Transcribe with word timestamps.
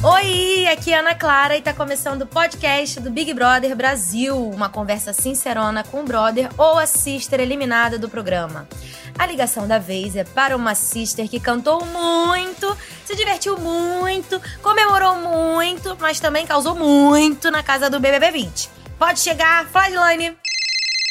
Oi, 0.00 0.64
aqui 0.68 0.92
é 0.92 1.00
Ana 1.00 1.12
Clara 1.12 1.56
e 1.56 1.60
tá 1.60 1.74
começando 1.74 2.22
o 2.22 2.26
podcast 2.26 3.00
do 3.00 3.10
Big 3.10 3.34
Brother 3.34 3.74
Brasil, 3.74 4.48
uma 4.48 4.68
conversa 4.68 5.12
sincerona 5.12 5.82
com 5.82 6.02
o 6.02 6.04
brother 6.04 6.48
ou 6.56 6.78
a 6.78 6.86
sister 6.86 7.40
eliminada 7.40 7.98
do 7.98 8.08
programa. 8.08 8.68
A 9.18 9.26
ligação 9.26 9.66
da 9.66 9.80
vez 9.80 10.14
é 10.14 10.22
para 10.22 10.56
uma 10.56 10.76
sister 10.76 11.28
que 11.28 11.40
cantou 11.40 11.84
muito, 11.84 12.76
se 13.04 13.16
divertiu 13.16 13.58
muito, 13.58 14.40
comemorou 14.62 15.16
muito, 15.16 15.96
mas 15.98 16.20
também 16.20 16.46
causou 16.46 16.76
muito 16.76 17.50
na 17.50 17.64
casa 17.64 17.90
do 17.90 17.98
BBB 17.98 18.30
20. 18.30 18.70
Pode 18.96 19.18
chegar, 19.18 19.66
Flyline! 19.66 20.38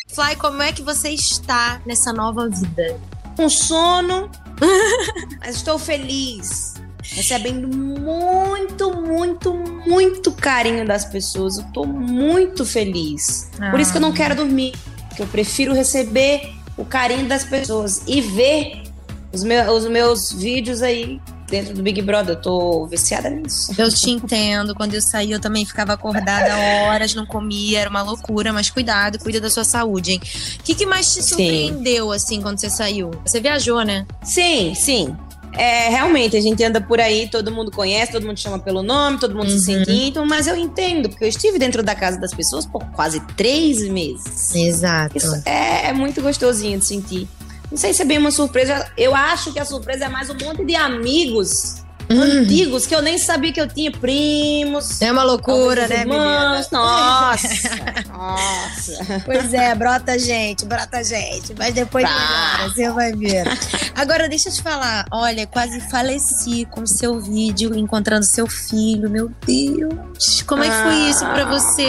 Fly, 0.08 0.38
como 0.38 0.64
é 0.64 0.72
que 0.72 0.82
você 0.82 1.10
está 1.10 1.82
nessa 1.86 2.14
nova 2.14 2.48
vida? 2.48 2.98
Com 3.36 3.50
sono, 3.50 4.32
mas 5.42 5.58
estou 5.58 5.78
feliz 5.78 6.77
recebendo 7.04 7.68
muito, 7.68 8.92
muito, 8.94 9.54
muito 9.54 10.32
carinho 10.32 10.86
das 10.86 11.06
pessoas. 11.06 11.58
Eu 11.58 11.64
tô 11.74 11.86
muito 11.86 12.66
feliz. 12.66 13.50
Ah. 13.60 13.72
Por 13.72 13.80
isso 13.80 13.92
que 13.92 13.98
eu 13.98 14.02
não 14.02 14.14
quero 14.14 14.36
dormir. 14.36 14.74
Que 15.16 15.22
eu 15.22 15.28
prefiro 15.28 15.74
receber 15.74 16.54
o 16.76 16.86
carinho 16.86 17.28
das 17.28 17.44
pessoas 17.44 18.04
e 18.08 18.22
ver 18.22 18.84
os 19.32 19.44
meus, 19.44 19.84
os 19.84 19.90
meus 19.90 20.32
vídeos 20.32 20.82
aí 20.82 21.20
dentro 21.50 21.74
do 21.74 21.82
Big 21.82 22.02
Brother. 22.02 22.36
Eu 22.36 22.42
tô 22.42 22.86
viciada 22.88 23.30
nisso. 23.30 23.74
Eu 23.78 23.90
te 23.90 24.12
entendo. 24.12 24.76
Quando 24.76 24.94
eu 24.94 25.02
saí, 25.02 25.32
eu 25.32 25.40
também 25.40 25.66
ficava 25.66 25.94
acordada 25.94 26.56
horas, 26.58 27.16
não 27.16 27.26
comia, 27.26 27.80
era 27.80 27.90
uma 27.90 28.02
loucura. 28.02 28.54
Mas 28.54 28.70
cuidado, 28.70 29.20
cuida 29.20 29.42
da 29.42 29.50
sua 29.50 29.64
saúde, 29.64 30.12
hein? 30.12 30.22
O 30.60 30.64
que, 30.64 30.76
que 30.76 30.86
mais 30.86 31.14
te 31.14 31.24
surpreendeu, 31.24 32.10
sim. 32.10 32.16
assim, 32.16 32.42
quando 32.42 32.60
você 32.60 32.70
saiu? 32.70 33.12
Você 33.26 33.40
viajou, 33.40 33.84
né? 33.84 34.06
Sim, 34.24 34.76
sim. 34.76 35.16
É, 35.58 35.90
realmente, 35.90 36.38
a 36.38 36.42
gente 36.42 36.64
anda 36.64 36.80
por 36.80 37.00
aí, 37.00 37.28
todo 37.28 37.52
mundo 37.52 37.72
conhece, 37.72 38.12
todo 38.12 38.26
mundo 38.26 38.40
chama 38.40 38.60
pelo 38.60 38.84
nome, 38.84 39.20
todo 39.20 39.36
mundo 39.36 39.50
uhum. 39.50 39.58
se 39.58 39.66
sente 39.66 39.92
íntimo, 39.92 40.26
mas 40.26 40.46
eu 40.48 40.56
entendo, 40.56 41.10
porque 41.10 41.24
eu 41.26 41.30
estive 41.30 41.58
dentro 41.58 41.82
da 41.82 41.96
casa 41.96 42.20
das 42.20 42.34
pessoas 42.34 42.66
por 42.66 42.84
quase 42.92 43.20
três 43.36 43.82
meses. 43.90 44.54
Exato. 44.54 45.18
Isso 45.18 45.42
é, 45.46 45.88
é 45.88 45.94
muito 45.94 46.22
gostosinho 46.22 46.78
de 46.78 46.86
sentir. 46.86 47.28
Não 47.72 47.78
sei 47.78 47.94
se 47.94 48.02
é 48.02 48.06
bem 48.06 48.18
uma 48.18 48.32
surpresa, 48.32 48.90
eu 48.98 49.16
acho 49.16 49.52
que 49.52 49.60
a 49.60 49.66
surpresa 49.66 50.06
é 50.06 50.10
mais 50.10 50.30
um 50.30 50.36
monte 50.36 50.64
de 50.64 50.76
amigos 50.76 51.87
Hum. 52.10 52.22
antigos 52.22 52.86
que 52.86 52.96
eu 52.96 53.02
nem 53.02 53.18
sabia 53.18 53.52
que 53.52 53.60
eu 53.60 53.68
tinha 53.68 53.92
primos. 53.92 55.02
É 55.02 55.12
uma 55.12 55.24
loucura, 55.24 55.88
né, 55.88 56.02
irmãos. 56.02 56.70
Nossa, 56.72 57.48
nossa. 58.10 59.22
Pois 59.26 59.54
é, 59.54 59.76
brota 59.76 60.18
gente, 60.18 60.66
brota 60.66 61.04
gente. 61.04 61.54
Mas 61.58 61.74
depois 61.74 62.06
melhora, 62.06 62.70
você 62.70 62.90
vai 62.92 63.12
ver. 63.14 63.44
Agora, 63.96 64.30
deixa 64.30 64.50
eu 64.50 64.54
te 64.54 64.62
falar. 64.62 65.06
Olha, 65.12 65.46
quase 65.48 65.82
faleci 65.90 66.66
com 66.72 66.82
o 66.82 66.88
seu 66.88 67.20
vídeo 67.20 67.76
encontrando 67.78 68.26
seu 68.26 68.48
filho. 68.48 69.10
Meu 69.10 69.30
Deus. 69.46 70.42
Como 70.44 70.64
é 70.64 70.70
que 70.70 70.84
foi 70.84 71.10
isso 71.10 71.26
pra 71.26 71.46
você? 71.46 71.88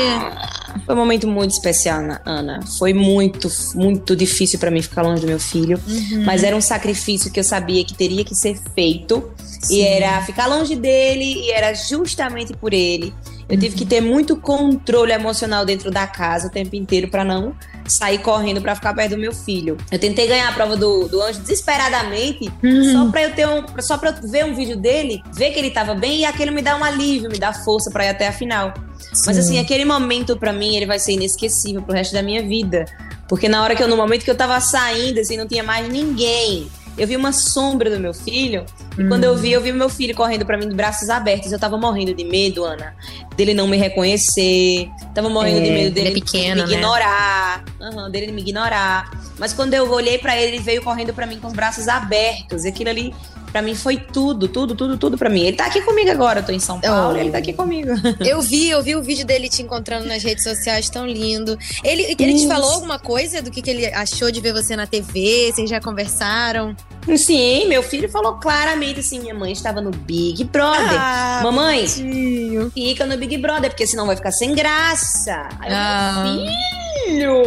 Foi 0.85 0.95
um 0.95 0.99
momento 0.99 1.27
muito 1.27 1.53
especial, 1.53 2.01
Ana. 2.25 2.61
Foi 2.79 2.93
muito, 2.93 3.49
muito 3.75 4.15
difícil 4.15 4.59
para 4.59 4.71
mim 4.71 4.83
ficar 4.83 5.03
longe 5.03 5.21
do 5.21 5.27
meu 5.27 5.41
filho. 5.41 5.81
Uhum. 5.87 6.25
Mas 6.25 6.43
era 6.43 6.57
um 6.57 6.61
sacrifício 6.61 7.31
que 7.31 7.41
eu 7.41 7.45
sabia 7.45 7.85
que 7.85 7.95
teria 7.95 8.25
que 8.25 8.35
ser 8.35 8.59
feito. 8.75 9.31
Sim. 9.63 9.77
E 9.77 9.81
era 9.83 10.21
ficar 10.23 10.47
longe 10.47 10.77
dele, 10.77 11.25
e 11.25 11.51
era 11.51 11.75
justamente 11.75 12.55
por 12.55 12.73
ele. 12.73 13.13
Eu 13.49 13.55
uhum. 13.55 13.61
tive 13.61 13.77
que 13.77 13.87
ter 13.87 14.01
muito 14.01 14.37
controle 14.37 15.13
emocional 15.13 15.65
dentro 15.65 15.91
da 15.91 16.07
casa 16.07 16.49
o 16.49 16.51
tempo 16.51 16.77
inteiro 16.77 17.09
para 17.09 17.25
não 17.25 17.55
sair 17.89 18.19
correndo 18.19 18.61
para 18.61 18.75
ficar 18.75 18.95
perto 18.95 19.13
do 19.13 19.19
meu 19.19 19.33
filho. 19.33 19.77
Eu 19.91 19.99
tentei 19.99 20.27
ganhar 20.27 20.49
a 20.49 20.53
prova 20.53 20.77
do, 20.77 21.09
do 21.09 21.23
anjo 21.23 21.41
desesperadamente, 21.41 22.53
uhum. 22.63 22.93
só 22.93 23.11
para 23.11 23.23
eu 23.23 23.35
ter 23.35 23.49
um, 23.49 23.65
só 23.81 23.97
para 23.97 24.11
ver 24.11 24.45
um 24.45 24.55
vídeo 24.55 24.77
dele, 24.77 25.23
ver 25.33 25.51
que 25.51 25.59
ele 25.59 25.71
tava 25.71 25.95
bem 25.95 26.21
e 26.21 26.25
aquele 26.25 26.51
me 26.51 26.63
dá 26.63 26.77
um 26.77 26.85
alívio, 26.85 27.31
me 27.31 27.39
dá 27.39 27.53
força 27.53 27.91
para 27.91 28.05
ir 28.05 28.09
até 28.11 28.29
a 28.29 28.33
final. 28.33 28.75
Sim. 28.99 29.25
Mas 29.27 29.39
assim, 29.39 29.59
aquele 29.59 29.85
momento 29.85 30.37
para 30.37 30.53
mim, 30.53 30.77
ele 30.77 30.87
vai 30.87 30.99
ser 30.99 31.13
inesquecível 31.13 31.83
pro 31.83 31.95
resto 31.95 32.13
da 32.13 32.23
minha 32.23 32.43
vida. 32.43 32.85
Porque 33.29 33.49
na 33.49 33.63
hora 33.63 33.77
que 33.77 33.83
eu, 33.83 33.89
no 33.89 33.97
momento 33.97 34.25
que 34.25 34.31
eu 34.31 34.37
tava 34.37 34.61
saindo, 34.61 35.21
assim, 35.21 35.37
não 35.37 35.47
tinha 35.47 35.63
mais 35.63 35.89
ninguém. 35.89 36.69
Eu 36.99 37.07
vi 37.07 37.15
uma 37.15 37.33
sombra 37.33 37.89
do 37.89 38.01
meu 38.01 38.13
filho. 38.13 38.67
E 38.99 39.05
quando 39.07 39.23
eu 39.23 39.37
vi, 39.37 39.53
eu 39.53 39.61
vi 39.61 39.73
meu 39.73 39.89
filho 39.89 40.17
correndo 40.17 40.45
para 40.45 40.59
mim 40.59 40.69
de 40.69 40.75
braços 40.75 41.09
abertos. 41.09 41.53
Eu 41.53 41.59
tava 41.59 41.79
morrendo 41.79 42.13
de 42.13 42.25
medo, 42.25 42.65
Ana, 42.65 42.93
dele 43.37 43.55
não 43.55 43.69
me 43.69 43.77
reconhecer. 43.77 44.89
Tava 45.15 45.29
morrendo 45.29 45.59
é, 45.59 45.63
de 45.63 45.71
medo 45.71 45.95
dele 45.95 46.09
é 46.09 46.13
pequeno, 46.13 46.67
me 46.67 46.73
ignorar. 46.75 47.65
Né? 47.79 47.91
Uhum, 47.91 48.11
dele 48.11 48.33
me 48.33 48.41
ignorar. 48.41 49.09
Mas 49.39 49.53
quando 49.53 49.75
eu 49.75 49.89
olhei 49.93 50.19
para 50.19 50.37
ele, 50.37 50.57
ele 50.57 50.63
veio 50.63 50.83
correndo 50.83 51.15
para 51.15 51.25
mim 51.25 51.39
com 51.39 51.47
os 51.47 51.53
braços 51.53 51.87
abertos. 51.87 52.65
E 52.65 52.69
aquilo 52.69 52.91
ali 52.91 53.15
Pra 53.53 53.63
mim 53.63 53.75
foi 53.75 53.97
tudo, 53.97 54.49
tudo, 54.49 54.75
tudo, 54.75 54.97
tudo 54.97 55.19
pra 55.19 55.31
mim. 55.31 55.43
Ele 55.43 55.57
tá 55.57 55.67
aqui 55.67 55.81
comigo 55.81 56.11
agora, 56.11 56.41
eu 56.41 56.45
tô 56.45 56.53
em 56.53 56.59
São 56.59 56.81
Paulo, 56.81 57.15
oh. 57.17 57.21
ele 57.21 57.31
tá 57.31 57.39
aqui 57.39 57.53
comigo. 57.53 57.91
Eu 58.21 58.43
vi, 58.43 58.69
eu 58.69 58.83
vi 58.83 58.95
o 58.95 59.03
vídeo 59.03 59.25
dele 59.25 59.49
te 59.49 59.63
encontrando 59.63 60.07
nas 60.07 60.23
redes 60.23 60.45
sociais, 60.45 60.91
tão 60.91 61.07
lindo. 61.07 61.57
Ele, 61.83 62.03
ele 62.19 62.35
te 62.35 62.47
falou 62.47 62.71
alguma 62.73 62.99
coisa 62.99 63.41
do 63.41 63.51
que, 63.51 63.63
que 63.63 63.71
ele 63.71 63.87
achou 63.87 64.31
de 64.31 64.41
ver 64.41 64.53
você 64.53 64.77
na 64.77 64.87
TV? 64.87 65.51
Vocês 65.53 65.71
já 65.71 65.81
conversaram? 65.81 66.77
Sim, 67.17 67.67
meu 67.69 67.83
filho 67.83 68.09
falou 68.09 68.35
claramente 68.35 69.01
assim: 69.01 69.21
minha 69.21 69.35
mãe 69.35 69.53
estava 69.53 69.81
no 69.81 69.91
Big 69.91 70.45
Brother. 70.45 70.99
Ah, 70.99 71.41
Mamãe, 71.43 71.87
bonitinho. 71.87 72.71
fica 72.71 73.07
no 73.07 73.17
Big 73.17 73.39
Brother, 73.39 73.71
porque 73.71 73.87
senão 73.87 74.07
vai 74.07 74.17
ficar 74.17 74.33
sem 74.33 74.55
graça. 74.55 75.49
Aí 75.61 75.71
ah. 75.73 76.25
eu, 76.27 76.41
filho 76.41 76.88
filho! 77.09 77.43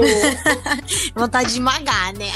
Vontade 1.15 1.49
de 1.49 1.53
esmagar, 1.53 2.13
né? 2.17 2.31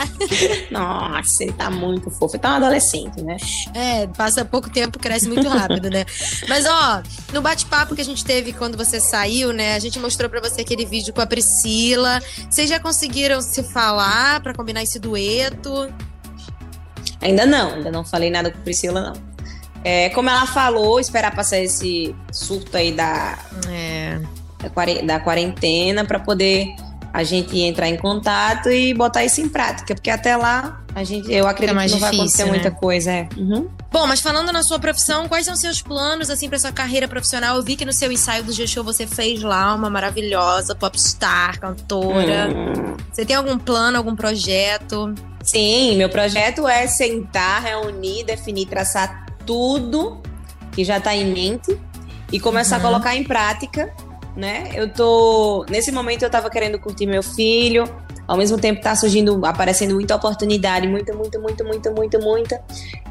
Nossa, 0.69 1.43
ele 1.43 1.53
tá 1.53 1.69
muito 1.69 2.09
fofo. 2.11 2.35
Ele 2.35 2.41
tá 2.41 2.53
um 2.53 2.55
adolescente, 2.55 3.21
né? 3.21 3.37
É, 3.73 4.07
passa 4.07 4.45
pouco 4.45 4.69
tempo, 4.69 4.99
cresce 4.99 5.27
muito 5.27 5.47
rápido, 5.47 5.89
né? 5.89 6.05
Mas, 6.47 6.65
ó, 6.65 7.01
no 7.33 7.41
bate-papo 7.41 7.95
que 7.95 8.01
a 8.01 8.05
gente 8.05 8.23
teve 8.23 8.53
quando 8.53 8.77
você 8.77 8.99
saiu, 8.99 9.51
né? 9.51 9.75
A 9.75 9.79
gente 9.79 9.99
mostrou 9.99 10.29
pra 10.29 10.39
você 10.39 10.61
aquele 10.61 10.85
vídeo 10.85 11.13
com 11.13 11.21
a 11.21 11.25
Priscila. 11.25 12.21
Vocês 12.49 12.69
já 12.69 12.79
conseguiram 12.79 13.41
se 13.41 13.63
falar 13.63 14.39
pra 14.41 14.53
combinar 14.53 14.83
esse 14.83 14.99
dueto? 14.99 15.91
Ainda 17.21 17.45
não, 17.45 17.73
ainda 17.73 17.91
não 17.91 18.05
falei 18.05 18.29
nada 18.29 18.51
com 18.51 18.59
a 18.59 18.61
Priscila, 18.61 19.01
não. 19.01 19.35
É, 19.83 20.09
como 20.09 20.29
ela 20.29 20.47
falou, 20.47 20.99
esperar 20.99 21.35
passar 21.35 21.59
esse 21.59 22.15
surto 22.31 22.75
aí 22.75 22.91
da, 22.91 23.37
é. 23.69 24.19
da 25.05 25.19
quarentena 25.19 26.03
para 26.03 26.19
poder 26.19 26.75
a 27.15 27.23
gente 27.23 27.57
entrar 27.57 27.87
em 27.87 27.95
contato 27.95 28.69
e 28.69 28.93
botar 28.93 29.23
isso 29.23 29.39
em 29.39 29.47
prática, 29.47 29.95
porque 29.95 30.09
até 30.09 30.35
lá 30.35 30.83
a 30.93 31.01
gente, 31.05 31.31
eu 31.31 31.47
acredito 31.47 31.73
que 31.73 31.73
não 31.73 31.85
difícil, 31.85 31.99
vai 32.01 32.13
acontecer 32.13 32.43
né? 32.43 32.49
muita 32.49 32.71
coisa. 32.71 33.09
É. 33.09 33.29
Uhum. 33.37 33.69
Bom, 33.89 34.05
mas 34.05 34.19
falando 34.19 34.51
na 34.51 34.61
sua 34.61 34.79
profissão, 34.79 35.25
quais 35.29 35.45
são 35.45 35.55
seus 35.55 35.81
planos 35.81 36.29
assim 36.29 36.49
para 36.49 36.59
sua 36.59 36.73
carreira 36.73 37.07
profissional? 37.07 37.55
Eu 37.55 37.63
vi 37.63 37.77
que 37.77 37.85
no 37.85 37.93
seu 37.93 38.11
ensaio 38.11 38.43
do 38.43 38.51
G-Show 38.51 38.83
você 38.83 39.07
fez 39.07 39.41
lá 39.41 39.73
uma 39.73 39.89
maravilhosa 39.89 40.75
popstar, 40.75 41.57
cantora. 41.57 42.49
Hum. 42.53 42.97
Você 43.13 43.25
tem 43.25 43.37
algum 43.37 43.57
plano, 43.57 43.97
algum 43.97 44.13
projeto? 44.13 45.15
Sim, 45.41 45.95
meu 45.95 46.09
projeto 46.09 46.67
é 46.67 46.85
sentar, 46.85 47.63
reunir, 47.63 48.25
definir, 48.25 48.65
traçar 48.65 49.25
tudo 49.45 50.21
que 50.73 50.83
já 50.83 50.97
está 50.97 51.15
em 51.15 51.31
mente 51.31 51.79
e 52.29 52.41
começar 52.41 52.75
uhum. 52.75 52.87
a 52.87 52.89
colocar 52.89 53.15
em 53.15 53.23
prática 53.23 53.93
né? 54.35 54.69
Eu 54.73 54.91
tô. 54.91 55.65
Nesse 55.69 55.91
momento 55.91 56.23
eu 56.23 56.29
tava 56.29 56.49
querendo 56.49 56.79
curtir 56.79 57.05
meu 57.05 57.23
filho. 57.23 57.85
Ao 58.27 58.35
mesmo 58.35 58.57
tempo 58.57 58.81
tá 58.81 58.95
surgindo, 58.95 59.45
aparecendo 59.45 59.93
muita 59.93 60.15
oportunidade, 60.15 60.87
muita, 60.87 61.13
muita, 61.13 61.37
muita, 61.37 61.63
muita, 61.63 61.91
muita, 61.91 62.19
muita. 62.19 62.63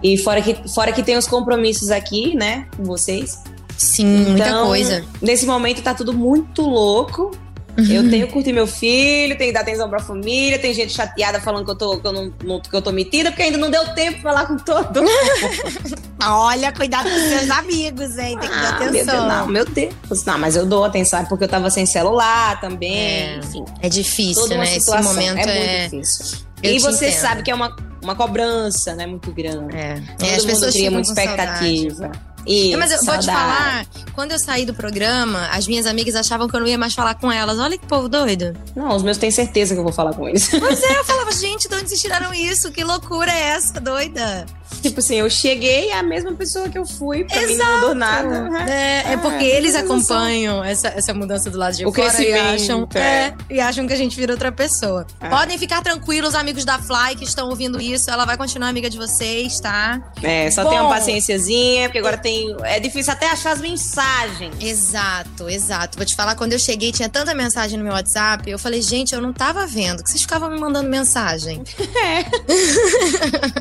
E 0.02 0.18
fora 0.18 0.42
que, 0.42 0.68
fora 0.68 0.92
que 0.92 1.04
tem 1.04 1.16
os 1.16 1.28
compromissos 1.28 1.90
aqui, 1.90 2.34
né, 2.34 2.66
com 2.76 2.82
vocês. 2.82 3.40
Sim, 3.76 4.22
então, 4.22 4.32
muita 4.32 4.62
coisa. 4.64 5.04
Nesse 5.22 5.46
momento 5.46 5.82
tá 5.82 5.94
tudo 5.94 6.12
muito 6.12 6.62
louco, 6.62 7.30
eu 7.76 8.02
uhum. 8.02 8.10
tenho 8.10 8.26
que 8.26 8.32
curtir 8.32 8.52
meu 8.52 8.66
filho, 8.66 9.36
tenho 9.36 9.50
que 9.50 9.52
dar 9.52 9.60
atenção 9.60 9.88
pra 9.88 9.98
família, 9.98 10.58
tem 10.58 10.72
gente 10.72 10.92
chateada 10.92 11.40
falando 11.40 11.64
que 11.64 11.70
eu 11.72 11.76
tô, 11.76 11.98
que 11.98 12.06
eu 12.06 12.12
não, 12.12 12.60
que 12.60 12.74
eu 12.74 12.82
tô 12.82 12.92
metida, 12.92 13.30
porque 13.30 13.42
ainda 13.42 13.58
não 13.58 13.70
deu 13.70 13.94
tempo 13.94 14.20
pra 14.20 14.32
falar 14.32 14.46
com 14.46 14.56
todo 14.56 15.00
Olha, 16.26 16.72
cuidado 16.72 17.10
com 17.10 17.18
seus 17.18 17.50
amigos, 17.50 18.16
hein? 18.16 18.38
Tem 18.38 18.48
que 18.48 18.56
ah, 18.56 18.62
dar 18.62 18.74
atenção. 18.74 18.92
Meu 18.92 19.04
Deus, 19.04 19.28
não, 19.28 19.46
meu 19.46 19.64
Deus. 19.66 20.24
Não, 20.24 20.38
mas 20.38 20.56
eu 20.56 20.64
dou 20.64 20.84
atenção, 20.84 21.20
é 21.20 21.24
porque 21.24 21.44
eu 21.44 21.48
tava 21.48 21.68
sem 21.68 21.84
celular 21.84 22.60
também, 22.60 22.96
é, 22.96 23.36
enfim. 23.38 23.64
É 23.82 23.88
difícil, 23.88 24.48
né? 24.48 24.76
Esse 24.76 24.90
momento 25.02 25.38
é, 25.38 25.42
é... 25.42 25.80
muito 25.80 25.90
difícil. 25.90 26.38
Eu 26.62 26.72
e 26.72 26.78
você 26.78 27.08
entendo. 27.08 27.20
sabe 27.20 27.42
que 27.42 27.50
é 27.50 27.54
uma, 27.54 27.76
uma 28.02 28.14
cobrança, 28.14 28.94
né? 28.94 29.06
Muito 29.06 29.30
grande. 29.32 29.76
É. 29.76 30.00
Todo 30.16 30.30
é, 30.30 30.34
as 30.34 30.44
pessoas 30.44 30.72
cria 30.72 30.90
muita 30.90 31.08
expectativa. 31.08 31.94
Saudade. 31.94 32.33
Isso, 32.46 32.78
mas 32.78 32.90
eu 32.90 32.98
saudade. 32.98 33.26
vou 33.26 33.34
te 33.34 33.38
falar, 33.38 33.86
quando 34.14 34.32
eu 34.32 34.38
saí 34.38 34.64
do 34.66 34.74
programa, 34.74 35.48
as 35.52 35.66
minhas 35.66 35.86
amigas 35.86 36.14
achavam 36.14 36.48
que 36.48 36.54
eu 36.56 36.60
não 36.60 36.66
ia 36.66 36.78
mais 36.78 36.94
falar 36.94 37.14
com 37.14 37.30
elas. 37.30 37.58
Olha 37.58 37.76
que 37.78 37.86
povo 37.86 38.08
doido. 38.08 38.54
Não, 38.76 38.94
os 38.94 39.02
meus 39.02 39.16
têm 39.18 39.30
certeza 39.30 39.74
que 39.74 39.80
eu 39.80 39.84
vou 39.84 39.92
falar 39.92 40.12
com 40.14 40.28
eles. 40.28 40.48
Pois 40.48 40.82
é, 40.82 40.98
eu 40.98 41.04
falava, 41.06 41.32
gente, 41.32 41.68
de 41.68 41.74
onde 41.74 41.88
vocês 41.88 42.00
tiraram 42.00 42.32
isso? 42.34 42.70
Que 42.70 42.84
loucura 42.84 43.30
é 43.32 43.40
essa, 43.48 43.80
doida? 43.80 44.46
Tipo 44.84 45.00
assim, 45.00 45.16
eu 45.16 45.30
cheguei 45.30 45.90
a 45.92 46.02
mesma 46.02 46.34
pessoa 46.34 46.68
que 46.68 46.76
eu 46.76 46.84
fui, 46.84 47.24
pra 47.24 47.42
Exato. 47.42 47.52
mim 47.52 47.56
não 47.56 47.74
mudou 47.76 47.94
nada. 47.94 48.70
É, 48.70 49.14
é 49.14 49.16
porque 49.16 49.46
é, 49.46 49.56
eles 49.56 49.74
acompanham 49.74 50.62
essa, 50.62 50.88
essa 50.88 51.14
mudança 51.14 51.48
do 51.48 51.56
lado 51.56 51.74
de 51.74 51.86
o 51.86 51.90
fora 51.90 52.22
e 52.22 52.32
acham, 52.34 52.86
é. 52.94 52.98
é. 52.98 53.34
e 53.48 53.60
acham 53.60 53.86
que 53.86 53.94
a 53.94 53.96
gente 53.96 54.14
vira 54.14 54.34
outra 54.34 54.52
pessoa. 54.52 55.06
É. 55.22 55.30
Podem 55.30 55.56
ficar 55.56 55.80
tranquilos, 55.82 56.34
amigos 56.34 56.66
da 56.66 56.78
Fly 56.78 57.16
que 57.16 57.24
estão 57.24 57.48
ouvindo 57.48 57.80
isso. 57.80 58.10
Ela 58.10 58.26
vai 58.26 58.36
continuar 58.36 58.68
amiga 58.68 58.90
de 58.90 58.98
vocês, 58.98 59.58
tá? 59.58 60.02
É, 60.22 60.50
só 60.50 60.64
Bom, 60.64 60.74
uma 60.74 60.90
paciênciazinha, 60.90 61.88
porque 61.88 61.98
agora 61.98 62.18
tem. 62.18 62.54
É 62.62 62.78
difícil 62.78 63.10
até 63.10 63.30
achar 63.30 63.52
as 63.52 63.62
mensagens. 63.62 64.54
Exato, 64.60 65.48
exato. 65.48 65.96
Vou 65.96 66.04
te 66.04 66.14
falar, 66.14 66.34
quando 66.34 66.52
eu 66.52 66.58
cheguei, 66.58 66.92
tinha 66.92 67.08
tanta 67.08 67.34
mensagem 67.34 67.78
no 67.78 67.84
meu 67.84 67.94
WhatsApp. 67.94 68.50
Eu 68.50 68.58
falei, 68.58 68.82
gente, 68.82 69.14
eu 69.14 69.22
não 69.22 69.32
tava 69.32 69.66
vendo, 69.66 70.02
que 70.02 70.10
vocês 70.10 70.20
ficavam 70.20 70.50
me 70.50 70.60
mandando 70.60 70.90
mensagem. 70.90 71.62
É. 71.94 72.24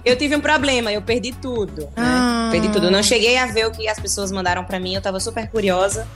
eu 0.03 0.17
tive 0.17 0.35
um 0.35 0.41
problema, 0.41 0.91
eu 0.91 1.01
perdi 1.13 1.31
tudo. 1.33 1.81
Né? 1.81 1.87
Ah. 1.97 2.49
Perdi 2.51 2.69
tudo. 2.69 2.87
Eu 2.87 2.91
não 2.91 3.03
cheguei 3.03 3.37
a 3.37 3.45
ver 3.45 3.67
o 3.67 3.71
que 3.71 3.87
as 3.87 3.99
pessoas 3.99 4.31
mandaram 4.31 4.63
para 4.63 4.79
mim, 4.79 4.95
eu 4.95 5.01
tava 5.01 5.19
super 5.19 5.47
curiosa. 5.49 6.07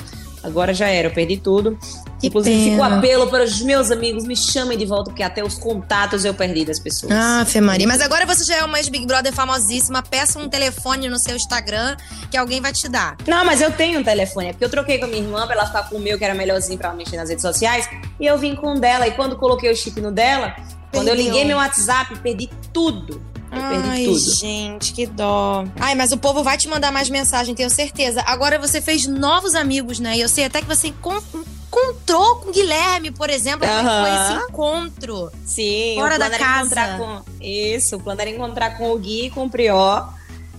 Agora 0.44 0.74
já 0.74 0.88
era, 0.88 1.08
eu 1.08 1.14
perdi 1.14 1.38
tudo. 1.38 1.78
Que 2.20 2.28
Inclusive, 2.28 2.72
fico 2.72 2.82
apelo 2.82 3.28
para 3.28 3.44
os 3.44 3.62
meus 3.62 3.92
amigos, 3.92 4.24
me 4.24 4.36
chamem 4.36 4.78
de 4.78 4.86
volta, 4.86 5.10
porque 5.10 5.24
até 5.24 5.44
os 5.44 5.56
contatos 5.56 6.24
eu 6.26 6.34
perdi 6.34 6.64
das 6.64 6.80
pessoas. 6.80 7.12
Ah, 7.12 7.44
Fê 7.46 7.60
Maria. 7.60 7.88
Mas 7.88 8.02
agora 8.02 8.26
você 8.26 8.44
já 8.44 8.58
é 8.58 8.64
uma 8.64 8.78
Big 8.78 9.06
Brother 9.06 9.34
famosíssima. 9.34 10.02
Peça 10.02 10.40
um 10.40 10.48
telefone 10.48 11.10
no 11.10 11.20
seu 11.20 11.36
Instagram 11.36 11.98
que 12.32 12.38
alguém 12.38 12.62
vai 12.62 12.72
te 12.72 12.88
dar. 12.88 13.18
Não, 13.28 13.44
mas 13.44 13.62
eu 13.62 13.72
tenho 13.72 14.00
um 14.00 14.04
telefone. 14.04 14.48
É 14.48 14.52
porque 14.54 14.66
eu 14.66 14.70
troquei 14.70 15.00
com 15.00 15.06
a 15.06 15.08
minha 15.08 15.22
irmã 15.22 15.46
pra 15.46 15.56
ela 15.56 15.66
ficar 15.66 15.90
com 15.90 15.98
o 15.98 16.00
meu, 16.00 16.18
que 16.18 16.24
era 16.24 16.34
melhorzinho 16.34 16.78
pra 16.78 16.90
ela 16.90 16.98
mexer 16.98 17.18
nas 17.18 17.30
redes 17.30 17.42
sociais. 17.42 17.90
E 18.20 18.26
eu 18.26 18.38
vim 18.38 18.56
com 18.56 18.74
o 18.74 18.80
dela. 18.80 19.08
E 19.08 19.12
quando 19.12 19.36
coloquei 19.36 19.72
o 19.72 19.76
chip 19.76 20.00
no 20.00 20.12
dela, 20.12 20.56
quando 20.92 21.10
eu 21.10 21.16
liguei 21.16 21.44
meu 21.46 21.58
WhatsApp, 21.58 22.18
perdi 22.20 22.50
tudo. 22.72 23.22
Eu 23.52 23.60
Ai, 23.62 24.14
gente, 24.14 24.94
que 24.94 25.06
dó. 25.06 25.66
Ai, 25.80 25.96
mas 25.96 26.12
o 26.12 26.18
povo 26.18 26.44
vai 26.44 26.58
te 26.58 26.68
mandar 26.68 26.92
mais 26.92 27.10
mensagem, 27.10 27.56
tenho 27.56 27.70
certeza. 27.70 28.22
Agora 28.26 28.60
você 28.60 28.82
fez 28.82 29.08
novos 29.08 29.56
amigos, 29.56 30.00
né? 30.00 30.18
E 30.18 30.22
eu 30.22 30.30
sei 30.30 30.46
até 30.46 30.62
que 30.62 30.68
você 30.68 30.88
encontrou 30.88 32.36
com 32.38 32.50
o 32.50 32.52
Guilherme, 32.52 33.12
por 33.12 33.30
exemplo. 33.30 33.68
Uhum. 33.68 33.84
foi 33.84 34.10
esse 34.12 34.46
encontro? 34.46 35.32
Sim, 35.46 35.96
fora 35.96 36.20
da 36.20 36.30
casa. 36.30 36.98
Com... 36.98 37.22
Isso, 37.42 37.96
o 37.96 38.00
plano 38.00 38.22
era 38.22 38.30
encontrar 38.30 38.78
com 38.78 38.92
o 38.92 38.98
Gui 38.98 39.26
e 39.26 39.30
com 39.30 39.46
o 39.46 39.50
Prió. 39.50 40.06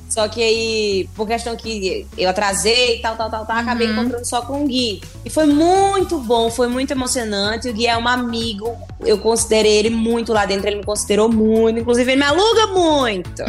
Só 0.09 0.27
que 0.27 0.43
aí, 0.43 1.09
por 1.15 1.27
questão 1.27 1.55
que 1.55 2.07
eu 2.17 2.31
atrasei 2.31 2.97
e 2.97 3.03
tal, 3.03 3.15
tal, 3.15 3.31
tal, 3.31 3.45
tal, 3.45 3.57
uhum. 3.57 3.63
acabei 3.63 3.89
encontrando 3.89 4.25
só 4.25 4.41
com 4.41 4.65
o 4.65 4.67
Gui. 4.67 5.03
E 5.23 5.29
foi 5.29 5.45
muito 5.45 6.19
bom, 6.19 6.51
foi 6.51 6.67
muito 6.67 6.93
emocionante. 6.93 7.69
O 7.69 7.75
Gui 7.75 7.87
é 7.87 7.97
um 7.97 8.09
amigo, 8.09 8.75
eu 9.05 9.19
considerei 9.19 9.77
ele 9.77 9.91
muito 9.91 10.33
lá 10.33 10.47
dentro, 10.47 10.67
ele 10.67 10.77
me 10.77 10.85
considerou 10.85 11.31
muito. 11.31 11.79
Inclusive, 11.81 12.11
ele 12.11 12.21
me 12.21 12.27
aluga 12.27 12.69
muito. 12.69 13.45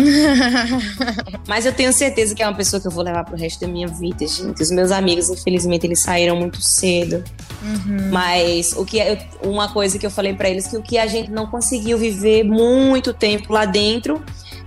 Mas 1.48 1.66
eu 1.66 1.72
tenho 1.72 1.94
certeza 1.94 2.36
que 2.36 2.44
é 2.44 2.48
uma 2.48 2.56
pessoa 2.56 2.82
que 2.82 2.88
eu 2.88 2.92
vou 2.92 3.06
levar 3.06 3.24
pro 3.24 3.38
resto 3.38 3.62
da 3.62 3.68
minha 3.68 3.88
vida, 3.88 4.28
gente. 4.28 4.62
Os 4.62 4.70
meus 4.70 4.92
amigos, 4.92 5.30
infelizmente, 5.30 5.88
eles 5.88 6.02
saíram 6.02 6.36
muito 6.36 6.62
cedo. 6.62 7.24
Uhum. 7.62 8.10
Mas 8.12 8.74
o 8.74 8.84
que 8.84 8.98
eu, 8.98 9.18
uma 9.44 9.70
coisa 9.70 9.98
que 9.98 10.06
eu 10.06 10.12
falei 10.12 10.34
para 10.34 10.50
eles 10.50 10.68
que 10.68 10.76
o 10.76 10.82
que 10.82 10.98
a 10.98 11.08
gente 11.08 11.32
não 11.32 11.48
conseguiu 11.48 11.98
viver 11.98 12.44
muito 12.44 13.14
tempo 13.14 13.54
lá 13.54 13.64
dentro 13.64 14.22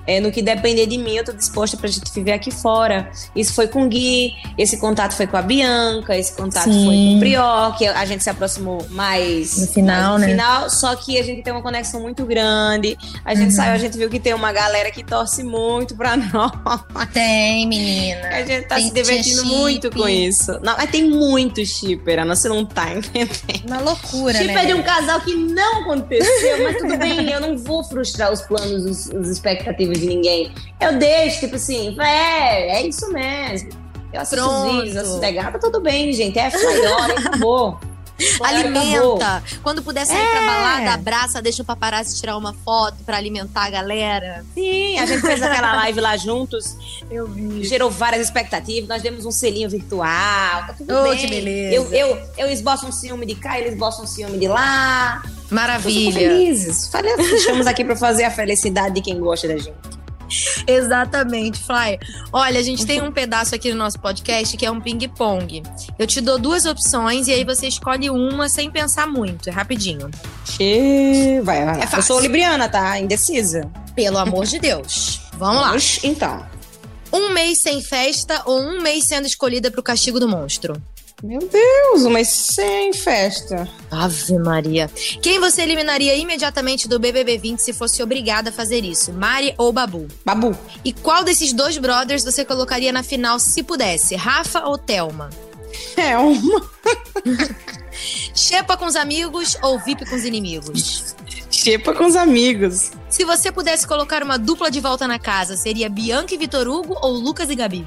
é, 0.07 0.21
no 0.21 0.33
que 0.33 0.43
depender 0.43 0.87
de 0.87 0.99
mim, 0.99 1.17
eu 1.17 1.25
tô 1.25 1.33
disposta 1.33 1.77
pra 1.77 1.89
gente 1.89 2.13
viver 2.13 2.33
aqui 2.33 2.51
fora. 2.51 3.11
Isso 3.37 3.55
foi 3.55 3.69
com 3.69 3.85
o 3.85 3.89
Gui, 3.89 4.33
esse 4.59 4.79
contato 4.79 5.15
foi 5.15 5.27
com 5.27 5.37
a 5.37 5.43
Bianca, 5.43 6.17
esse 6.17 6.35
contato 6.35 6.65
Sim. 6.65 6.87
foi 6.87 6.95
com 6.95 7.17
o 7.17 7.21
Prior, 7.21 7.77
que 7.77 7.87
a 7.87 8.05
gente 8.05 8.23
se 8.23 8.31
aproximou 8.31 8.85
mais 8.91 9.59
no 9.59 9.67
final, 9.69 10.13
mais 10.13 10.13
no 10.13 10.19
né? 10.19 10.29
final, 10.29 10.71
só 10.71 10.97
que 10.97 11.19
a 11.19 11.23
gente 11.23 11.43
tem 11.43 11.53
uma 11.53 11.63
conexão 11.63 12.01
muito 12.01 12.25
grande. 12.25 12.99
A 13.25 13.35
gente 13.35 13.51
uhum. 13.51 13.57
saiu, 13.57 13.73
a 13.73 13.79
gente 13.79 13.97
viu 13.97 14.11
que 14.11 14.19
tem 14.19 14.35
uma 14.35 14.53
galera 14.53 14.91
que 14.91 15.05
torce 15.05 15.43
muito 15.45 15.97
pra 15.97 16.17
nós. 16.33 16.53
Tem, 17.13 17.67
menina. 17.67 18.29
A 18.29 18.45
gente 18.45 18.67
tá 18.67 18.77
tem, 18.77 18.89
se 18.89 18.95
divertindo 18.95 19.45
muito 19.45 19.91
com 19.91 20.09
isso. 20.09 20.53
Não, 20.63 20.77
mas 20.77 20.91
tem 20.91 21.09
muito 21.09 21.65
shipper, 21.65 22.21
Ana, 22.21 22.35
você 22.35 22.49
não 22.49 22.65
tá 22.65 22.91
entendendo. 22.93 23.67
Uma 23.67 23.81
loucura, 23.81 24.35
shipper 24.37 24.55
né? 24.55 24.67
de 24.67 24.75
um 24.75 24.83
casal 24.83 25.21
que 25.21 25.35
não 25.35 25.83
aconteceu, 25.83 26.63
mas 26.65 26.77
tudo 26.79 26.97
bem, 26.97 27.31
eu 27.31 27.41
não 27.41 27.57
vou 27.57 27.85
frustrar 27.85 28.33
os 28.33 28.43
planos, 28.43 28.85
os, 28.85 29.07
os 29.07 29.29
expectativas 29.29 29.92
de 29.93 30.07
ninguém. 30.07 30.53
Eu 30.81 30.99
deixo, 30.99 31.41
tipo 31.41 31.57
assim, 31.57 31.97
é, 32.01 32.79
é 32.79 32.87
isso 32.87 33.11
mesmo. 33.13 33.71
Eu 34.13 34.21
assisto 34.21 34.45
Pronto. 34.45 34.67
os 34.67 34.77
vídeos, 34.77 34.97
assisto 34.97 35.21
pegada, 35.21 35.59
tudo 35.59 35.81
bem, 35.81 36.13
gente. 36.13 36.39
É 36.39 36.51
maior, 36.51 37.11
acabou. 37.11 37.79
Alimenta. 38.43 39.37
Acabou. 39.37 39.59
Quando 39.63 39.83
puder 39.83 40.05
sair 40.07 40.19
é. 40.19 40.31
pra 40.31 40.41
balada, 40.41 40.93
abraça, 40.93 41.43
deixa 41.43 41.63
o 41.63 41.65
paparazzi 41.65 42.19
tirar 42.21 42.37
uma 42.37 42.53
foto 42.53 42.99
pra 43.05 43.17
alimentar 43.17 43.65
a 43.65 43.71
galera. 43.71 44.45
Sim, 44.55 44.99
a 44.99 45.07
gente 45.07 45.23
fez 45.23 45.43
aquela 45.43 45.75
live 45.77 46.01
lá 46.01 46.17
juntos. 46.17 46.77
Eu 47.11 47.27
vi. 47.27 47.65
Gerou 47.65 47.91
várias 47.91 48.23
expectativas. 48.23 48.89
Nós 48.89 49.03
demos 49.03 49.25
um 49.25 49.31
selinho 49.33 49.69
virtual. 49.69 50.67
Tá 50.67 50.75
tudo 50.77 50.95
oh, 50.95 51.03
bem. 51.05 51.19
que 51.19 51.27
beleza. 51.27 51.75
Eu, 51.75 51.93
eu, 51.93 52.23
eu 52.39 52.51
esboço 52.51 52.87
um 52.87 52.93
ciúme 52.93 53.27
de 53.27 53.35
cá, 53.35 53.59
eles 53.59 53.73
esboçam 53.73 54.05
um 54.05 54.07
ciúme 54.07 54.39
de 54.39 54.49
lá. 54.49 55.23
Maravilha. 55.53 56.31
Felizes. 56.31 56.91
Estamos 57.37 57.67
aqui 57.67 57.85
para 57.85 57.95
fazer 57.95 58.25
a 58.25 58.31
felicidade 58.31 58.95
de 58.97 59.01
quem 59.03 59.21
gosta 59.21 59.47
da 59.47 59.59
gente. 59.59 59.93
Exatamente, 60.67 61.59
Fly. 61.59 61.99
Olha, 62.33 62.59
a 62.59 62.63
gente 62.63 62.87
tem 62.87 63.03
um 63.03 63.13
pedaço 63.13 63.55
aqui 63.55 63.71
no 63.71 63.77
nosso 63.77 63.99
podcast 64.01 64.57
que 64.57 64.65
é 64.65 64.71
um 64.71 64.81
ping-pong. 64.81 65.63
Eu 65.99 66.07
te 66.07 66.21
dou 66.21 66.39
duas 66.39 66.65
opções 66.65 67.29
e 67.29 67.33
aí 67.33 67.45
você 67.45 67.69
escolhe 67.69 68.09
uma 68.09 68.49
sem 68.49 68.71
pensar 68.71 69.07
muito. 69.07 69.51
É 69.51 69.53
rapidinho. 69.53 70.11
Che... 70.45 71.41
Vai, 71.43 71.65
vai. 71.65 71.81
É 71.81 71.83
fácil. 71.83 71.99
Eu 71.99 72.03
sou 72.03 72.21
libriana, 72.21 72.69
tá? 72.69 72.99
Indecisa. 72.99 73.71
Pelo 73.95 74.17
amor 74.17 74.47
de 74.47 74.59
Deus. 74.59 75.21
Vamos, 75.35 75.63
Vamos 75.63 75.99
lá. 76.03 76.09
Então. 76.09 76.47
Um 77.13 77.31
mês 77.35 77.61
sem 77.61 77.83
festa 77.83 78.41
ou 78.47 78.59
um 78.59 78.81
mês 78.81 79.05
sendo 79.05 79.27
escolhida 79.27 79.71
para 79.71 79.81
o 79.81 79.83
castigo 79.83 80.19
do 80.19 80.27
monstro? 80.27 80.81
Meu 81.23 81.39
Deus, 81.39 82.03
mas 82.11 82.29
sem 82.29 82.93
festa. 82.93 83.69
Ave 83.89 84.37
Maria. 84.41 84.91
Quem 85.23 85.39
você 85.39 85.63
eliminaria 85.63 86.17
imediatamente 86.17 86.89
do 86.89 86.99
BBB 86.99 87.39
20 87.39 87.61
se 87.61 87.73
fosse 87.73 88.03
obrigada 88.03 88.51
a 88.51 88.53
fazer 88.53 88.85
isso? 88.85 89.13
Mari 89.13 89.55
ou 89.57 89.73
Babu? 89.73 90.09
Babu. 90.25 90.59
E 90.85 90.93
qual 90.93 91.23
desses 91.23 91.53
dois 91.53 91.79
brothers 91.79 92.25
você 92.25 92.45
colocaria 92.45 92.91
na 92.91 93.05
final 93.05 93.39
se 93.39 93.63
pudesse? 93.63 94.17
Rafa 94.17 94.65
ou 94.67 94.77
Thelma? 94.77 95.31
Thelma. 95.95 96.69
Xepa 98.35 98.77
com 98.77 98.87
os 98.87 98.97
amigos 98.97 99.57
ou 99.63 99.79
VIP 99.79 100.05
com 100.05 100.17
os 100.17 100.25
inimigos? 100.25 101.15
Xepa 101.49 101.95
com 101.95 102.05
os 102.05 102.17
amigos. 102.17 102.91
Se 103.09 103.25
você 103.25 103.53
pudesse 103.53 103.87
colocar 103.87 104.25
uma 104.25 104.37
dupla 104.37 104.73
de 104.73 104.81
volta 104.81 105.07
na 105.07 105.21
casa, 105.21 105.57
seria 105.57 105.89
Bianca 105.89 106.35
e 106.35 106.39
Vitor 106.39 106.67
Hugo 106.67 106.99
ou 107.01 107.13
Lucas 107.13 107.49
e 107.49 107.55
Gabi? 107.55 107.87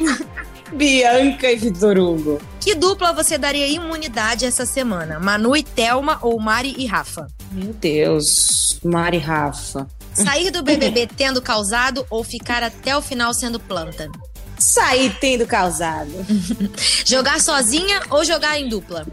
Bianca 0.72 1.50
e 1.50 1.56
Vitor 1.56 1.98
Hugo. 1.98 2.40
Que 2.60 2.74
dupla 2.74 3.12
você 3.12 3.36
daria 3.36 3.66
imunidade 3.66 4.44
essa 4.44 4.64
semana? 4.64 5.18
Manu 5.18 5.56
e 5.56 5.62
Thelma 5.62 6.18
ou 6.22 6.38
Mari 6.38 6.74
e 6.78 6.86
Rafa? 6.86 7.26
Meu 7.52 7.72
Deus, 7.72 8.78
Mari 8.84 9.16
e 9.16 9.20
Rafa. 9.20 9.86
Sair 10.14 10.50
do 10.50 10.62
BBB 10.62 11.08
tendo 11.16 11.40
causado 11.42 12.06
ou 12.10 12.22
ficar 12.22 12.62
até 12.62 12.96
o 12.96 13.02
final 13.02 13.32
sendo 13.34 13.58
planta? 13.58 14.10
Sair 14.58 15.16
tendo 15.20 15.46
causado. 15.46 16.12
jogar 17.04 17.40
sozinha 17.40 18.02
ou 18.10 18.24
jogar 18.24 18.58
em 18.58 18.68
dupla? 18.68 19.06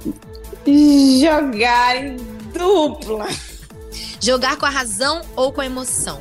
Jogar 0.66 1.96
em 1.96 2.18
dupla. 2.54 3.28
Jogar 4.20 4.58
com 4.58 4.66
a 4.66 4.70
razão 4.70 5.22
ou 5.36 5.54
com 5.54 5.62
a 5.62 5.66
emoção? 5.66 6.20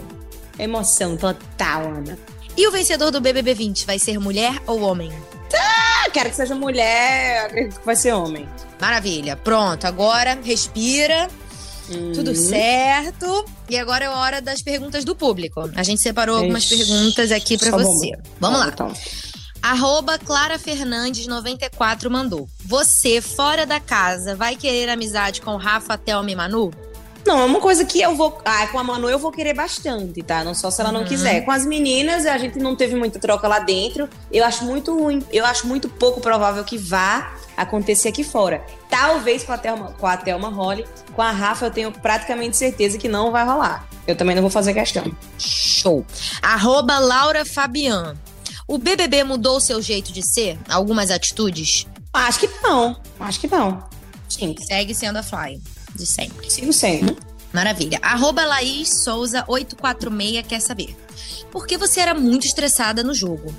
Emoção 0.58 1.16
total, 1.16 1.82
Ana. 1.82 2.18
E 2.56 2.66
o 2.66 2.70
vencedor 2.70 3.10
do 3.10 3.20
BBB 3.20 3.54
20 3.54 3.86
vai 3.86 3.98
ser 3.98 4.18
mulher 4.18 4.62
ou 4.66 4.80
homem? 4.80 5.12
Ah, 5.54 6.08
quero 6.10 6.30
que 6.30 6.36
seja 6.36 6.54
mulher, 6.54 7.46
acredito 7.46 7.80
que 7.80 7.86
vai 7.86 7.96
ser 7.96 8.12
homem. 8.12 8.48
Maravilha. 8.80 9.36
Pronto, 9.36 9.86
agora 9.86 10.38
respira. 10.42 11.28
Uhum. 11.88 12.12
Tudo 12.12 12.34
certo. 12.34 13.44
E 13.68 13.78
agora 13.78 14.04
é 14.04 14.08
a 14.08 14.16
hora 14.16 14.40
das 14.40 14.62
perguntas 14.62 15.04
do 15.04 15.14
público. 15.14 15.70
A 15.76 15.82
gente 15.82 16.00
separou 16.00 16.36
algumas 16.36 16.64
perguntas 16.64 17.30
aqui 17.30 17.58
para 17.58 17.70
você. 17.70 18.10
Vamos, 18.10 18.28
vamos 18.40 18.60
lá. 18.60 18.68
Então. 18.68 18.92
Arroba 19.62 20.18
Clara 20.18 20.58
Fernandes 20.58 21.26
94 21.26 22.10
mandou. 22.10 22.48
Você, 22.64 23.20
fora 23.20 23.66
da 23.66 23.80
casa, 23.80 24.34
vai 24.34 24.56
querer 24.56 24.88
amizade 24.88 25.40
com 25.40 25.56
Rafa, 25.56 25.98
Thelma 25.98 26.30
e 26.30 26.36
Manu? 26.36 26.70
Não, 27.26 27.40
é 27.40 27.44
uma 27.44 27.60
coisa 27.60 27.84
que 27.84 28.00
eu 28.00 28.14
vou. 28.14 28.38
Ah, 28.44 28.68
com 28.68 28.78
a 28.78 28.84
Manu 28.84 29.10
eu 29.10 29.18
vou 29.18 29.32
querer 29.32 29.52
bastante, 29.52 30.22
tá? 30.22 30.44
Não 30.44 30.54
só 30.54 30.70
se 30.70 30.80
ela 30.80 30.92
não 30.92 31.00
uhum. 31.00 31.06
quiser. 31.06 31.44
Com 31.44 31.50
as 31.50 31.66
meninas, 31.66 32.24
a 32.24 32.38
gente 32.38 32.58
não 32.58 32.76
teve 32.76 32.94
muita 32.94 33.18
troca 33.18 33.48
lá 33.48 33.58
dentro. 33.58 34.08
Eu 34.30 34.44
acho 34.44 34.64
muito 34.64 34.96
ruim, 34.96 35.24
eu 35.32 35.44
acho 35.44 35.66
muito 35.66 35.88
pouco 35.88 36.20
provável 36.20 36.62
que 36.62 36.78
vá 36.78 37.34
acontecer 37.56 38.08
aqui 38.08 38.22
fora. 38.22 38.64
Talvez 38.88 39.42
com 39.42 39.52
a 39.52 39.58
Thelma, 39.58 39.92
com 39.98 40.06
a 40.06 40.16
Thelma 40.16 40.48
Holly, 40.48 40.86
com 41.14 41.22
a 41.22 41.32
Rafa 41.32 41.66
eu 41.66 41.70
tenho 41.70 41.90
praticamente 41.90 42.56
certeza 42.56 42.96
que 42.96 43.08
não 43.08 43.32
vai 43.32 43.44
rolar. 43.44 43.88
Eu 44.06 44.14
também 44.14 44.36
não 44.36 44.42
vou 44.42 44.50
fazer 44.50 44.72
questão. 44.72 45.04
Show. 45.36 46.06
Arroba 46.40 46.98
Laura 47.00 47.44
Fabian. 47.44 48.14
O 48.68 48.78
BBB 48.78 49.24
mudou 49.24 49.56
o 49.56 49.60
seu 49.60 49.82
jeito 49.82 50.12
de 50.12 50.22
ser? 50.22 50.58
Algumas 50.68 51.10
atitudes? 51.10 51.86
Acho 52.12 52.40
que 52.40 52.48
não. 52.62 52.96
Acho 53.18 53.40
que 53.40 53.48
não. 53.48 53.82
Sim. 54.28 54.54
Segue 54.60 54.94
sendo 54.94 55.16
a 55.16 55.22
Fly 55.22 55.60
de 55.96 56.06
sempre. 56.06 56.50
Sigo 56.50 56.72
sempre. 56.72 57.16
Maravilha. 57.52 57.98
Arroba 58.02 58.44
Laís 58.44 59.02
Souza 59.02 59.44
846 59.48 60.46
quer 60.46 60.60
saber. 60.60 60.96
Por 61.50 61.66
que 61.66 61.78
você 61.78 62.00
era 62.00 62.14
muito 62.14 62.46
estressada 62.46 63.02
no 63.02 63.14
jogo? 63.14 63.54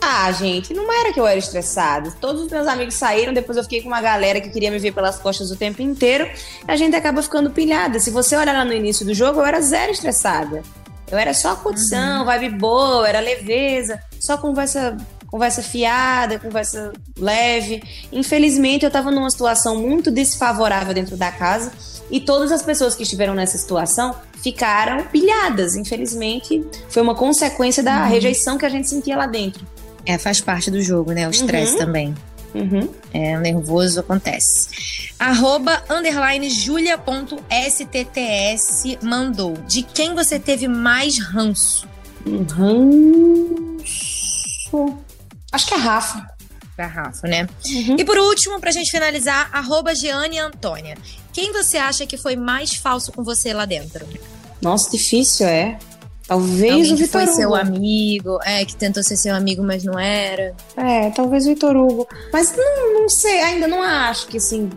Ah, 0.00 0.32
gente, 0.32 0.74
não 0.74 0.92
era 0.92 1.12
que 1.12 1.20
eu 1.20 1.26
era 1.26 1.38
estressada. 1.38 2.12
Todos 2.20 2.42
os 2.42 2.50
meus 2.50 2.66
amigos 2.66 2.94
saíram, 2.94 3.32
depois 3.32 3.56
eu 3.56 3.62
fiquei 3.62 3.82
com 3.82 3.88
uma 3.88 4.00
galera 4.00 4.40
que 4.40 4.50
queria 4.50 4.68
me 4.70 4.78
ver 4.78 4.92
pelas 4.92 5.16
costas 5.18 5.52
o 5.52 5.56
tempo 5.56 5.80
inteiro. 5.80 6.28
a 6.66 6.76
gente 6.76 6.96
acaba 6.96 7.22
ficando 7.22 7.50
pilhada. 7.50 8.00
Se 8.00 8.10
você 8.10 8.36
olhar 8.36 8.52
lá 8.52 8.64
no 8.64 8.72
início 8.72 9.06
do 9.06 9.14
jogo, 9.14 9.40
eu 9.40 9.46
era 9.46 9.60
zero 9.60 9.92
estressada. 9.92 10.62
Eu 11.08 11.18
era 11.18 11.32
só 11.32 11.54
condição, 11.54 12.20
uhum. 12.20 12.24
vibe 12.24 12.48
boa, 12.58 13.08
era 13.08 13.20
leveza, 13.20 14.02
só 14.18 14.36
conversa 14.38 14.96
conversa 15.32 15.62
fiada, 15.62 16.38
conversa 16.38 16.92
leve. 17.18 17.82
Infelizmente, 18.12 18.82
eu 18.82 18.88
estava 18.88 19.10
numa 19.10 19.30
situação 19.30 19.80
muito 19.80 20.10
desfavorável 20.10 20.92
dentro 20.92 21.16
da 21.16 21.32
casa 21.32 21.72
e 22.10 22.20
todas 22.20 22.52
as 22.52 22.62
pessoas 22.62 22.94
que 22.94 23.02
estiveram 23.02 23.34
nessa 23.34 23.56
situação 23.56 24.14
ficaram 24.42 25.06
pilhadas. 25.06 25.74
Infelizmente, 25.74 26.62
foi 26.90 27.02
uma 27.02 27.14
consequência 27.14 27.82
da 27.82 28.02
uhum. 28.02 28.10
rejeição 28.10 28.58
que 28.58 28.66
a 28.66 28.68
gente 28.68 28.90
sentia 28.90 29.16
lá 29.16 29.26
dentro. 29.26 29.66
É, 30.04 30.18
faz 30.18 30.38
parte 30.42 30.70
do 30.70 30.82
jogo, 30.82 31.12
né? 31.12 31.26
O 31.26 31.30
estresse 31.30 31.72
uhum. 31.72 31.78
também. 31.78 32.14
Uhum. 32.54 32.86
É, 33.14 33.38
nervoso 33.38 34.00
acontece. 34.00 34.68
Arroba 35.18 35.82
underline 35.88 36.50
julia.stts 36.50 37.08
mandou. 39.00 39.54
De 39.66 39.82
quem 39.82 40.14
você 40.14 40.38
teve 40.38 40.68
mais 40.68 41.18
ranço? 41.18 41.88
Ranço. 42.50 43.72
Acho 45.52 45.66
que 45.66 45.74
é 45.74 45.76
Rafa. 45.76 46.26
Da 46.76 46.86
Rafa, 46.86 47.28
né? 47.28 47.46
Uhum. 47.66 47.96
E 47.98 48.04
por 48.04 48.16
último, 48.18 48.58
pra 48.58 48.70
gente 48.70 48.90
finalizar, 48.90 49.50
arroba 49.52 49.94
Giane 49.94 50.38
Antônia. 50.38 50.96
Quem 51.32 51.52
você 51.52 51.76
acha 51.76 52.06
que 52.06 52.16
foi 52.16 52.34
mais 52.34 52.74
falso 52.74 53.12
com 53.12 53.22
você 53.22 53.52
lá 53.52 53.66
dentro? 53.66 54.06
Nossa, 54.60 54.90
difícil, 54.90 55.46
é. 55.46 55.78
Talvez 56.26 56.72
Alguém 56.72 56.94
o 56.94 56.96
Vitor 56.96 57.22
Hugo. 57.22 57.26
foi 57.26 57.36
seu 57.36 57.54
amigo, 57.54 58.38
é, 58.44 58.64
que 58.64 58.76
tentou 58.76 59.02
ser 59.02 59.16
seu 59.16 59.34
amigo, 59.34 59.62
mas 59.62 59.84
não 59.84 59.98
era. 59.98 60.54
É, 60.76 61.10
talvez 61.10 61.44
o 61.44 61.48
Vitor 61.48 61.76
Hugo. 61.76 62.08
Mas 62.32 62.54
não, 62.56 62.94
não 62.94 63.08
sei, 63.08 63.40
ainda 63.40 63.66
não 63.66 63.82
acho 63.82 64.28
que 64.28 64.38
assim, 64.38 64.70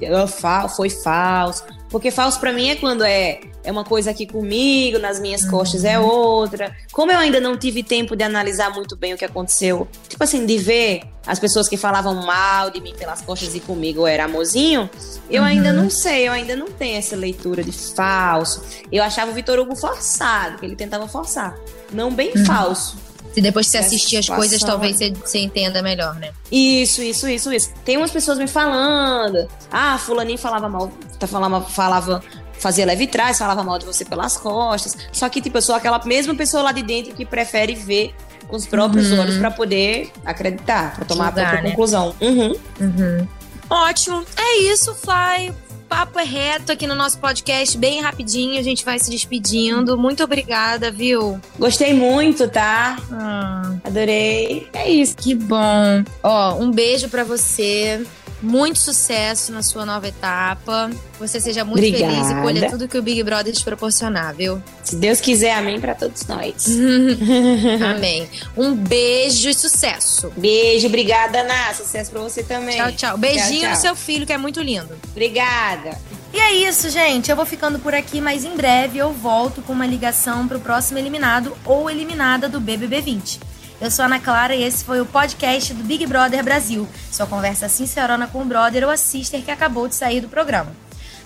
foi 0.75 0.89
falso. 0.89 1.63
Porque 1.89 2.12
falso 2.12 2.39
para 2.39 2.51
mim 2.51 2.70
é 2.70 2.75
quando 2.75 3.03
é, 3.03 3.39
é 3.66 3.72
uma 3.72 3.84
coisa 3.84 4.12
aqui 4.12 4.26
comigo, 4.26 5.00
nas 5.00 5.20
minhas 5.20 5.44
uhum. 5.44 5.52
costas 5.52 5.84
é 5.84 6.00
outra. 6.00 6.76
Como 6.92 7.12
eu 7.12 7.18
ainda 7.18 7.40
não 7.40 7.58
tive 7.58 7.84
tempo 7.84 8.16
de 8.16 8.24
analisar 8.24 8.72
muito 8.74 8.96
bem 8.96 9.14
o 9.14 9.18
que 9.18 9.26
aconteceu, 9.26 9.88
tipo 10.08 10.24
assim, 10.24 10.46
de 10.46 10.58
ver 10.58 11.02
as 11.26 11.40
pessoas 11.40 11.68
que 11.68 11.76
falavam 11.76 12.14
mal 12.26 12.70
de 12.70 12.80
mim 12.80 12.94
pelas 12.96 13.22
costas 13.22 13.56
e 13.56 13.60
comigo 13.60 14.06
era 14.06 14.26
amorzinho, 14.26 14.88
eu 15.30 15.42
uhum. 15.42 15.48
ainda 15.48 15.74
não 15.74 15.90
sei, 15.90 16.28
eu 16.28 16.32
ainda 16.32 16.56
não 16.56 16.68
tenho 16.68 16.98
essa 16.98 17.16
leitura 17.16 17.64
de 17.64 17.72
falso. 17.72 18.62
Eu 18.92 19.04
achava 19.04 19.32
o 19.32 19.34
Vitor 19.34 19.58
Hugo 19.58 19.76
forçado, 19.76 20.60
que 20.60 20.66
ele 20.66 20.76
tentava 20.76 21.08
forçar. 21.08 21.58
Não 21.92 22.14
bem 22.14 22.32
uhum. 22.36 22.46
falso. 22.46 22.98
E 23.36 23.42
depois 23.42 23.66
que 23.66 23.74
você 23.74 23.80
assistir 23.80 24.18
as 24.18 24.28
coisas, 24.28 24.62
talvez 24.62 24.98
você, 24.98 25.12
você, 25.12 25.40
entenda 25.40 25.82
melhor, 25.82 26.16
né? 26.16 26.32
Isso, 26.50 27.02
isso, 27.02 27.28
isso, 27.28 27.52
isso. 27.52 27.74
Tem 27.84 27.98
umas 27.98 28.12
pessoas 28.12 28.38
me 28.38 28.48
falando. 28.48 29.46
Ah, 29.70 29.98
fulaninho 29.98 30.38
falava 30.38 30.70
mal, 30.70 30.90
tá 31.20 31.28
falava, 31.28 31.60
falava 31.62 32.24
fazia 32.66 32.84
leve 32.84 33.06
trás, 33.06 33.38
falava 33.38 33.64
mal 33.64 33.78
de 33.78 33.86
você 33.86 34.04
pelas 34.04 34.38
costas. 34.38 34.98
Só 35.12 35.30
que, 35.30 35.40
tipo, 35.40 35.56
eu 35.56 35.62
sou 35.62 35.76
aquela 35.76 36.04
mesma 36.04 36.34
pessoa 36.34 36.64
lá 36.64 36.72
de 36.72 36.82
dentro 36.82 37.14
que 37.14 37.24
prefere 37.24 37.76
ver 37.76 38.16
com 38.48 38.56
os 38.56 38.66
próprios 38.66 39.12
uhum. 39.12 39.20
olhos 39.20 39.38
para 39.38 39.52
poder 39.52 40.12
acreditar, 40.26 40.96
para 40.96 41.06
tomar 41.06 41.28
Julgar, 41.28 41.42
a 41.42 41.50
própria 41.50 41.62
né? 41.62 41.70
conclusão. 41.70 42.16
Uhum. 42.20 42.56
Uhum. 42.80 43.28
Ótimo. 43.70 44.26
É 44.36 44.58
isso, 44.62 44.96
Fly 44.96 45.54
papo 45.88 46.20
é 46.20 46.24
reto 46.24 46.72
aqui 46.72 46.88
no 46.88 46.96
nosso 46.96 47.20
podcast, 47.20 47.78
bem 47.78 48.02
rapidinho. 48.02 48.60
A 48.60 48.64
gente 48.64 48.84
vai 48.84 48.98
se 48.98 49.10
despedindo. 49.10 49.96
Muito 49.96 50.24
obrigada, 50.24 50.92
viu? 50.92 51.40
Gostei 51.60 51.94
muito, 51.94 52.48
tá? 52.50 52.98
Ah. 53.12 53.76
Adorei. 53.84 54.68
É 54.74 54.90
isso. 54.90 55.16
Que 55.16 55.36
bom. 55.36 56.04
Ó, 56.24 56.56
um 56.56 56.72
beijo 56.72 57.08
para 57.08 57.24
você. 57.24 58.04
Muito 58.46 58.78
sucesso 58.78 59.52
na 59.52 59.64
sua 59.64 59.86
nova 59.86 60.08
etapa. 60.08 60.92
Você 61.20 61.42
seja 61.42 61.66
muito 61.66 61.80
Obrigada. 61.80 62.14
feliz 62.14 62.30
e 62.30 62.36
colha 62.36 62.70
tudo 62.70 62.88
que 62.88 62.98
o 62.98 63.02
Big 63.02 63.24
Brother 63.24 63.52
te 63.52 63.64
proporcionar, 63.64 64.36
viu? 64.36 64.62
Se 64.84 64.96
Deus 64.96 65.20
quiser, 65.20 65.54
amém 65.54 65.80
para 65.80 65.96
todos 65.96 66.28
nós. 66.28 66.68
amém. 67.96 68.30
Um 68.56 68.75
beijo 68.75 69.50
e 69.50 69.54
sucesso. 69.54 70.32
Beijo, 70.38 70.86
obrigada, 70.88 71.40
Ana. 71.40 71.74
Sucesso 71.74 72.12
para 72.12 72.22
você 72.22 72.44
também. 72.44 72.78
Tchau, 72.78 72.92
tchau. 72.92 73.18
Beijinho 73.18 73.50
tchau, 73.50 73.60
tchau. 73.62 73.70
no 73.72 73.75
seu 73.78 73.96
filho, 73.96 74.28
que 74.28 74.34
é 74.34 74.38
muito 74.38 74.62
lindo. 74.62 74.96
Obrigada. 75.12 75.98
E 76.32 76.38
é 76.38 76.54
isso, 76.54 76.90
gente. 76.90 77.32
Eu 77.32 77.36
vou 77.36 77.46
ficando 77.46 77.80
por 77.80 77.96
aqui, 77.96 78.22
mas 78.22 78.44
em 78.44 78.56
breve 78.56 79.00
eu 79.00 79.12
volto 79.12 79.62
com 79.62 79.74
uma 79.74 79.88
ligação 79.88 80.48
pro 80.48 80.60
próximo 80.60 81.00
eliminado 81.00 81.58
ou 81.66 81.90
eliminada 81.90 82.48
do 82.48 82.60
BBB 82.60 83.02
20. 83.02 83.40
Eu 83.79 83.91
sou 83.91 84.05
Ana 84.05 84.20
Clara 84.20 84.55
e 84.55 84.63
esse 84.63 84.86
foi 84.86 85.01
o 85.01 85.05
podcast 85.05 85.74
do 85.74 85.84
Big 85.84 86.05
Brother 86.05 86.41
Brasil, 86.44 86.88
sua 87.12 87.27
conversa 87.27 87.67
sincerona 87.67 88.25
com 88.25 88.41
o 88.41 88.46
brother 88.46 88.86
ou 88.86 88.89
a 88.89 88.96
sister 88.96 89.44
que 89.44 89.51
acabou 89.51 89.88
de 89.88 89.96
sair 89.96 90.22
do 90.22 90.29
programa. 90.29 90.72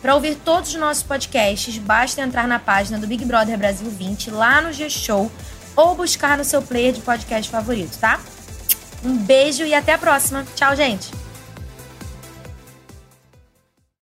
Para 0.01 0.15
ouvir 0.15 0.35
todos 0.35 0.69
os 0.69 0.79
nossos 0.79 1.03
podcasts, 1.03 1.77
basta 1.77 2.21
entrar 2.21 2.47
na 2.47 2.57
página 2.57 2.97
do 2.97 3.05
Big 3.05 3.23
Brother 3.23 3.57
Brasil 3.57 3.89
20 3.89 4.31
lá 4.31 4.61
no 4.61 4.73
G-Show 4.73 5.31
ou 5.75 5.95
buscar 5.95 6.37
no 6.37 6.43
seu 6.43 6.61
player 6.61 6.91
de 6.91 7.01
podcast 7.01 7.51
favorito, 7.51 7.97
tá? 7.99 8.19
Um 9.03 9.15
beijo 9.15 9.63
e 9.63 9.73
até 9.73 9.93
a 9.93 9.97
próxima. 9.97 10.45
Tchau, 10.55 10.75
gente! 10.75 11.18